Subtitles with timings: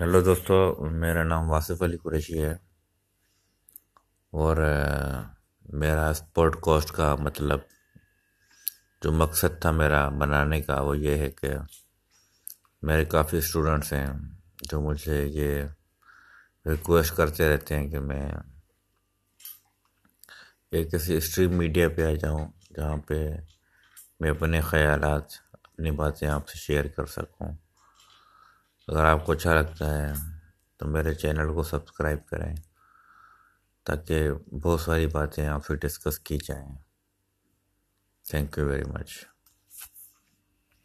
[0.00, 0.56] Hello دوستو،
[1.02, 2.52] میرا نام واصف علی قریشی ہے
[4.32, 4.56] اور
[5.68, 7.60] میرا اسپورٹ کوسٹ کا مطلب
[9.02, 11.50] جو مقصد تھا میرا بنانے کا وہ یہ ہے کہ
[12.82, 14.06] میرے کافی اسٹوڈنٹس ہیں
[14.62, 15.64] جو مجھے یہ
[16.66, 18.30] ریکویسٹ کرتے رہتے ہیں کہ میں
[20.70, 23.30] ایک کسی اسٹریم میڈیا پہ آ جاؤں جہاں پہ
[24.20, 27.52] میں اپنے خیالات، اپنی باتیں آپ سے شیئر کر سکوں۔
[28.88, 30.12] اگر آپ کو اچھا لگتا ہے
[30.76, 32.54] تو میرے چینل کو سبسکرائب کریں
[33.84, 34.30] تاکہ
[34.62, 36.78] بہت ساری باتیں آپ سے ڈسکس کی جائیں۔
[38.30, 39.24] Thank you very much